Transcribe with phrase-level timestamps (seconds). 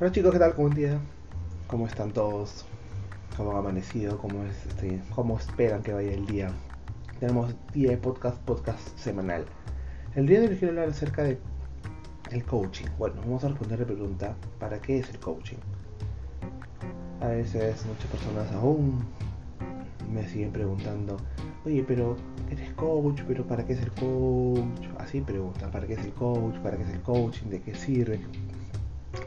[0.00, 0.54] Hola chicos, ¿qué tal?
[0.54, 0.98] ¿Cómo día?
[1.66, 2.64] ¿Cómo están todos?
[3.36, 4.16] ¿Cómo han amanecido?
[4.16, 6.50] ¿Cómo, es, este, ¿Cómo esperan que vaya el día?
[7.18, 9.44] Tenemos día de podcast, podcast semanal.
[10.14, 11.38] El día de hoy quiero hablar acerca de
[12.30, 12.86] el coaching.
[12.98, 15.58] Bueno, vamos a responder la pregunta, ¿para qué es el coaching?
[17.20, 19.04] A veces muchas personas aún
[20.10, 21.18] me siguen preguntando,
[21.66, 22.16] oye, pero
[22.50, 24.88] eres coach, pero ¿para qué es el coach?
[24.96, 26.56] Así preguntan, ¿para qué es el coach?
[26.60, 27.50] ¿Para qué es el coaching?
[27.50, 28.18] ¿De qué sirve?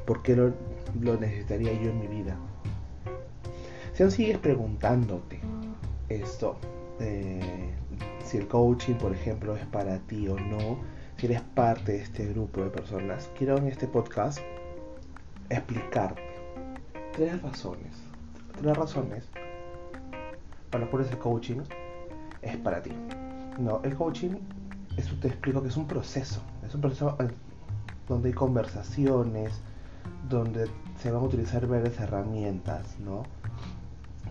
[0.05, 0.53] ¿Por qué lo,
[1.19, 2.35] necesitaría yo en mi vida?
[3.93, 5.39] Si aún sigues preguntándote
[6.09, 6.57] esto,
[6.99, 7.71] eh,
[8.23, 10.77] si el coaching, por ejemplo, es para ti o no,
[11.17, 14.39] si eres parte de este grupo de personas, quiero en este podcast
[15.49, 16.21] explicarte
[17.13, 17.95] tres razones.
[18.59, 19.29] Tres razones
[20.69, 21.59] para las cuales el coaching
[22.41, 22.91] es para ti.
[23.59, 24.31] No, el coaching,
[24.97, 26.41] eso te explico que es un proceso.
[26.65, 27.27] Es un proceso eh,
[28.07, 29.61] donde hay conversaciones,
[30.29, 33.23] donde se van a utilizar varias herramientas, ¿no?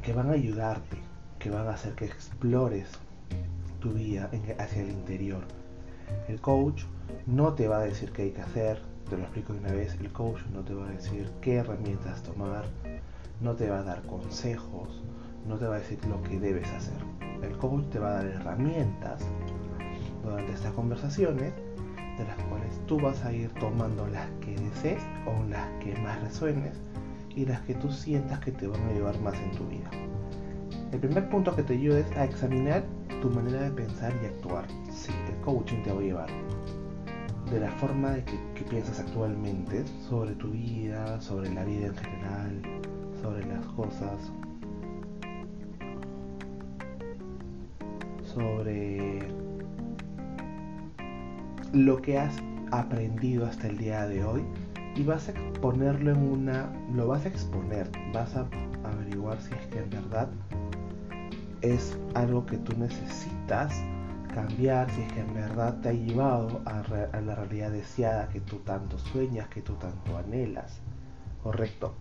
[0.02, 0.98] Que van a ayudarte,
[1.38, 2.88] que van a hacer que explores
[3.80, 5.42] tu vida hacia el interior.
[6.28, 6.84] El coach
[7.26, 9.96] no te va a decir qué hay que hacer, te lo explico de una vez,
[10.00, 12.64] el coach no te va a decir qué herramientas tomar,
[13.40, 15.02] no te va a dar consejos,
[15.46, 16.98] no te va a decir lo que debes hacer.
[17.42, 19.22] El coach te va a dar herramientas
[20.22, 21.52] durante estas conversaciones
[22.18, 26.20] de las cuales tú vas a ir tomando las que desees o las que más
[26.22, 26.80] resuenes
[27.34, 29.90] y las que tú sientas que te van a ayudar más en tu vida.
[30.92, 32.84] El primer punto que te ayuda es a examinar
[33.22, 34.66] tu manera de pensar y actuar.
[34.90, 36.28] Sí, el coaching te va a llevar
[37.50, 42.62] de la forma de que piensas actualmente sobre tu vida, sobre la vida en general,
[43.20, 44.32] sobre las cosas,
[48.22, 49.41] sobre
[51.72, 52.34] lo que has
[52.70, 54.44] aprendido hasta el día de hoy
[54.94, 58.46] y vas a exponerlo en una, lo vas a exponer, vas a
[58.84, 60.28] averiguar si es que en verdad
[61.62, 63.74] es algo que tú necesitas
[64.34, 68.40] cambiar, si es que en verdad te ha llevado a, a la realidad deseada que
[68.40, 70.80] tú tanto sueñas, que tú tanto anhelas.
[71.42, 71.94] Correcto.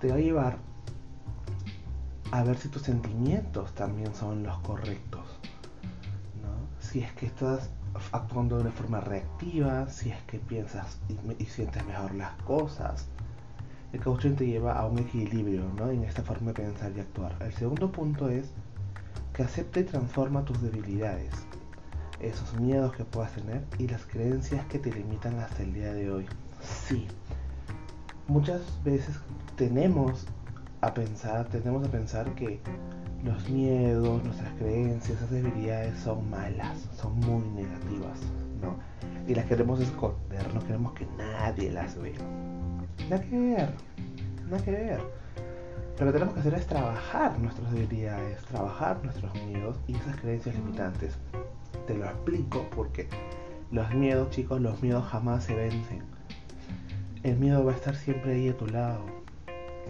[0.00, 0.58] Te va a llevar
[2.32, 5.24] a ver si tus sentimientos también son los correctos.
[6.42, 6.56] ¿no?
[6.80, 7.70] Si es que estás
[8.12, 13.06] actuando de una forma reactiva, si es que piensas y, sientes mejor las cosas.
[13.92, 15.90] El coaching te lleva a un equilibrio ¿no?
[15.90, 17.36] en esta forma de pensar y actuar.
[17.40, 18.50] El segundo punto es
[19.32, 21.32] que acepta y transforma tus debilidades,
[22.20, 26.10] esos miedos que puedas tener y las creencias que te limitan hasta el día de
[26.10, 26.26] hoy.
[26.62, 27.06] Sí,
[28.26, 29.18] muchas veces
[29.56, 30.26] tenemos
[30.80, 32.60] a pensar, tendemos a pensar que
[33.26, 38.20] los miedos, nuestras creencias, esas debilidades son malas, son muy negativas,
[38.62, 38.78] ¿no?
[39.26, 42.18] Y las queremos esconder, no queremos que nadie las vea.
[43.10, 43.70] Nada que ver,
[44.48, 45.00] nada que ver.
[45.98, 50.54] Lo que tenemos que hacer es trabajar nuestras debilidades, trabajar nuestros miedos y esas creencias
[50.54, 51.16] limitantes.
[51.88, 53.08] Te lo explico porque
[53.72, 56.02] los miedos, chicos, los miedos jamás se vencen.
[57.24, 59.25] El miedo va a estar siempre ahí a tu lado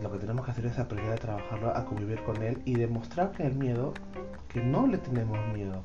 [0.03, 3.33] lo que tenemos que hacer es aprender a trabajarlo, a convivir con él y demostrar
[3.33, 3.95] que el miedo,
[4.49, 5.85] que no le tenemos miedo,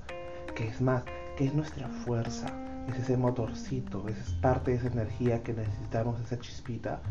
[0.56, 1.04] que es más,
[1.38, 2.48] que es nuestra fuerza,
[2.90, 7.02] es ese motorcito, es parte de esa energía que necesitamos, esa chispita,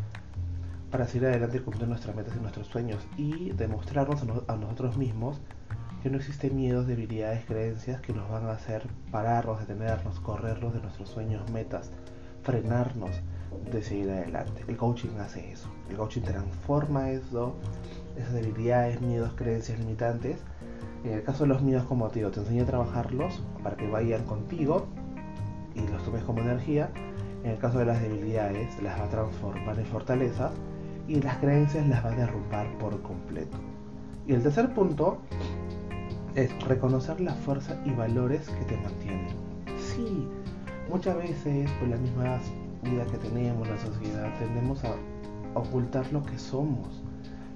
[0.91, 5.39] para seguir adelante y cumplir nuestras metas y nuestros sueños y demostrarnos a, nosotros mismos
[6.03, 10.81] que no existen miedos, debilidades, creencias que nos van a hacer pararnos, detenernos, corrernos de
[10.81, 11.91] nuestros sueños, metas,
[12.43, 13.11] frenarnos
[13.71, 14.63] de seguir adelante.
[14.67, 15.69] El coaching hace eso.
[15.89, 17.55] El coaching transforma eso,
[18.17, 20.37] esas debilidades, miedos, creencias limitantes.
[21.03, 23.89] En el caso de los miedos, como te digo, te enseña a trabajarlos para que
[23.89, 24.85] vayan contigo
[25.75, 26.89] y los tomes como energía.
[27.43, 30.51] En el caso de las debilidades, las va a transformar en fortaleza
[31.07, 33.57] y las creencias las va a derrumbar por completo.
[34.27, 35.17] Y el tercer punto
[36.35, 39.27] es reconocer la fuerza y valores que te mantienen.
[39.77, 40.27] Sí,
[40.89, 42.41] muchas veces por las mismas
[42.83, 44.95] vida que tenemos, la sociedad, tendemos a
[45.53, 47.01] ocultar lo que somos,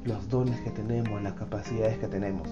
[0.03, 2.47] los dones que tenemos, las capacidades que tenemos.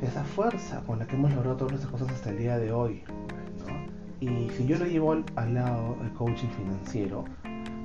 [0.00, 3.02] Esa fuerza con la que hemos logrado todas nuestras cosas hasta el día de hoy.
[4.20, 7.24] Y si yo lo llevo al, lado del coaching financiero,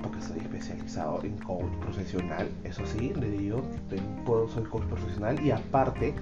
[0.03, 3.97] porque soy especializado en coach profesional, eso sí, le digo que
[4.53, 6.13] soy coach profesional y aparte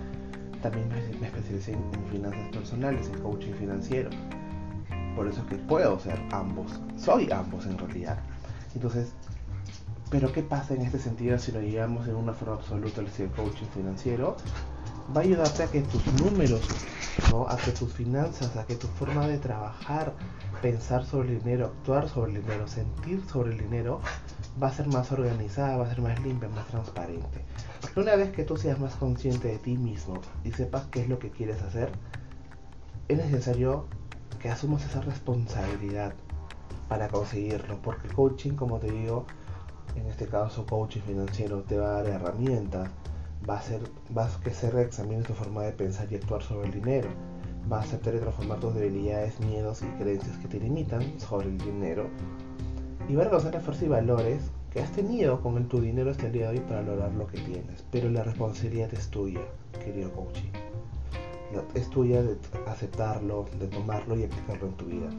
[0.62, 4.09] también me, especialicé en finanzas personales, en coaching financiero.
[5.15, 6.71] Por eso es que puedo ser ambos.
[6.97, 8.17] Soy ambos en realidad.
[8.73, 9.13] Entonces,
[10.09, 13.65] pero ¿qué pasa en este sentido si lo llevamos en una forma absoluta al coaching
[13.73, 14.35] financiero?
[15.15, 16.62] Va a ayudarte a que tus números,
[17.31, 17.47] ¿no?
[17.47, 20.13] a que tus finanzas, a que tu forma de trabajar,
[20.62, 24.01] pensar sobre el dinero, actuar sobre el dinero, sentir sobre el dinero,
[24.62, 27.45] va a ser más organizada, va a ser más limpia, más transparente.
[27.95, 31.19] Una vez que tú seas más consciente de ti mismo y sepas qué es lo
[31.19, 31.91] que quieres hacer,
[33.07, 33.85] es necesario
[34.39, 36.13] que asumas esa responsabilidad
[36.87, 39.25] para conseguirlo, porque el coaching, como te digo,
[39.95, 42.89] en este caso coaching financiero, te va a dar herramientas,
[43.49, 43.81] va a hacer,
[44.15, 47.09] va a que se reexamine tu forma de pensar y actuar sobre el dinero,
[47.71, 51.57] va a aceptar y transformar tus debilidades, miedos y creencias que te limitan sobre el
[51.57, 52.07] dinero
[53.07, 54.41] y va a reconocer esfuerzos y valores
[54.71, 57.85] que has tenido con tu dinero hasta el día hoy para lograr lo que tienes.
[57.91, 59.41] Pero la responsabilidad es tuya,
[59.83, 60.64] querido coaching.
[61.73, 62.37] Es tuya de
[62.67, 65.09] aceptarlo, de tomarlo y aplicarlo en tu vida.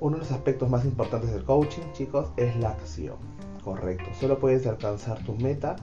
[0.00, 3.16] Uno de los aspectos más importantes del coaching, chicos, es la acción.
[3.62, 4.10] Correcto.
[4.18, 5.76] Solo puedes alcanzar tu meta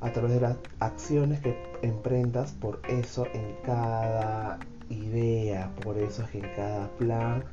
[0.00, 2.52] a través de las acciones que emprendas.
[2.52, 4.58] Por eso en cada
[4.88, 7.44] idea, por eso es que en cada plan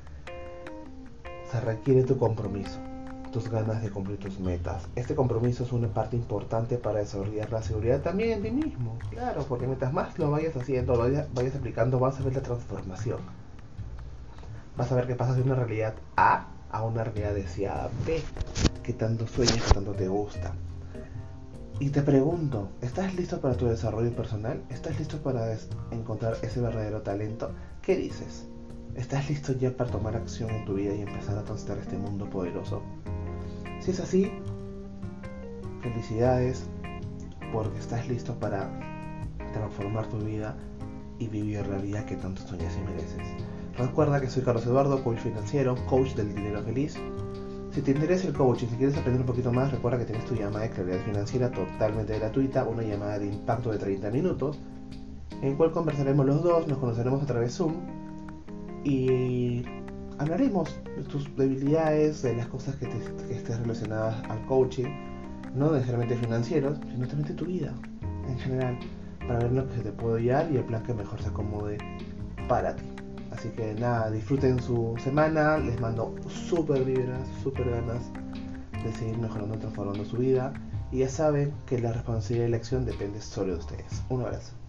[1.51, 2.79] se requiere tu compromiso
[3.31, 4.87] tus ganas de cumplir tus metas.
[4.95, 9.45] Este compromiso es una parte importante para desarrollar la seguridad también en ti mismo, claro,
[9.47, 13.19] porque mientras más lo vayas haciendo, lo vayas, aplicando, vas a ver la transformación.
[14.77, 18.21] Vas a ver que pasas de una realidad A a una realidad deseada B,
[18.83, 20.53] que tanto sueñas, que tanto te gusta.
[21.79, 24.61] Y te pregunto, ¿estás listo para tu desarrollo personal?
[24.69, 25.57] ¿Estás listo para
[25.89, 27.51] encontrar ese verdadero talento?
[27.81, 28.45] ¿Qué dices?
[28.95, 32.29] ¿Estás listo ya para tomar acción en tu vida y empezar a transitar este mundo
[32.29, 32.81] poderoso?
[33.81, 34.31] Si es así,
[35.81, 36.69] felicidades
[37.51, 38.69] porque estás listo para
[39.53, 40.55] transformar tu vida
[41.17, 43.27] y vivir la vida que tanto sueñas y mereces.
[43.75, 46.95] Recuerda que soy Carlos Eduardo, coach financiero, coach del dinero feliz.
[47.71, 50.35] Si te interesa el coaching, si quieres aprender un poquito más, recuerda que tienes tu
[50.35, 54.59] llamada de claridad financiera totalmente gratuita, una llamada de impacto de 30 minutos,
[55.41, 57.73] en cual conversaremos los dos, nos conoceremos a través de Zoom
[58.83, 59.63] y
[60.17, 64.87] hablaremos de tus debilidades, de las cosas que, te, estés relacionadas al coaching,
[65.55, 67.73] no necesariamente financieros, sino también de tu vida
[68.27, 68.79] en general,
[69.19, 71.77] para ver lo que se te puede guiar y el plan que mejor se acomode
[72.47, 72.83] para ti.
[73.31, 78.11] Así que nada, disfruten su semana, les mando súper vibras, súper ganas
[78.83, 80.53] de seguir mejorando, transformando su vida.
[80.91, 84.03] Y ya saben que la responsabilidad y la acción depende solo de ustedes.
[84.09, 84.60] Un abrazo.